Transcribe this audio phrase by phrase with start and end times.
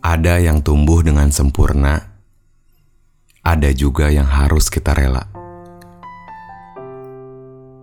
[0.00, 2.00] Ada yang tumbuh dengan sempurna,
[3.44, 5.28] ada juga yang harus kita rela.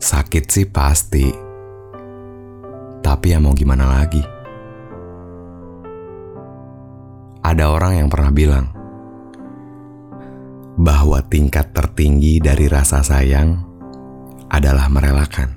[0.01, 1.29] Sakit sih pasti,
[3.05, 4.25] tapi ya mau gimana lagi?
[7.45, 8.65] Ada orang yang pernah bilang
[10.73, 13.61] bahwa tingkat tertinggi dari rasa sayang
[14.49, 15.53] adalah merelakan.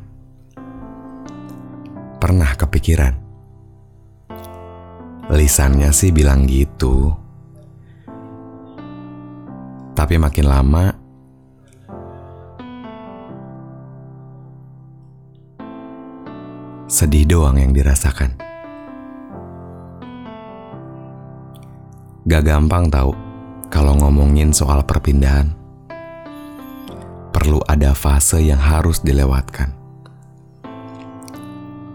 [2.21, 3.30] Pernah kepikiran?
[5.31, 7.15] Lisannya sih bilang gitu.
[9.95, 10.85] Tapi makin lama
[16.91, 18.35] sedih doang yang dirasakan.
[22.27, 23.15] Gak gampang tahu
[23.71, 25.55] kalau ngomongin soal perpindahan.
[27.31, 29.71] Perlu ada fase yang harus dilewatkan.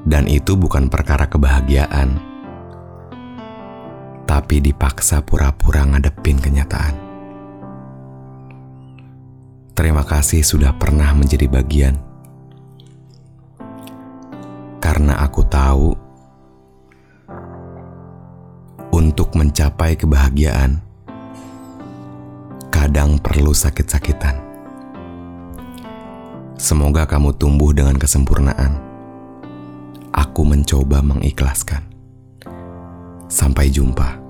[0.08, 2.35] Dan itu bukan perkara kebahagiaan,
[4.46, 6.94] tapi dipaksa pura-pura ngadepin kenyataan.
[9.74, 11.98] Terima kasih sudah pernah menjadi bagian
[14.78, 15.98] karena aku tahu
[18.94, 20.78] untuk mencapai kebahagiaan
[22.70, 24.38] kadang perlu sakit-sakitan.
[26.54, 28.78] Semoga kamu tumbuh dengan kesempurnaan.
[30.14, 31.82] Aku mencoba mengikhlaskan.
[33.26, 34.25] Sampai jumpa.